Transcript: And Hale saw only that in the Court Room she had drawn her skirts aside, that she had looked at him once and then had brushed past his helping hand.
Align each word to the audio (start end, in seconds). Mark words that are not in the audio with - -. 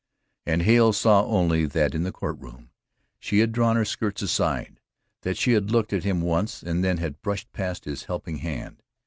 And 0.47 0.63
Hale 0.63 0.93
saw 0.93 1.25
only 1.27 1.67
that 1.67 1.93
in 1.93 2.01
the 2.01 2.11
Court 2.11 2.39
Room 2.39 2.71
she 3.19 3.37
had 3.37 3.51
drawn 3.51 3.75
her 3.75 3.85
skirts 3.85 4.23
aside, 4.23 4.79
that 5.21 5.37
she 5.37 5.51
had 5.51 5.69
looked 5.69 5.93
at 5.93 6.03
him 6.03 6.21
once 6.21 6.63
and 6.63 6.83
then 6.83 6.97
had 6.97 7.21
brushed 7.21 7.51
past 7.53 7.85
his 7.85 8.05
helping 8.05 8.37
hand. 8.37 8.81